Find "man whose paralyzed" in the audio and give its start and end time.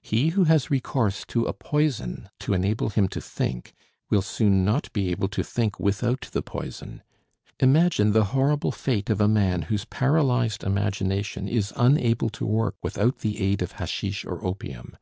9.26-10.62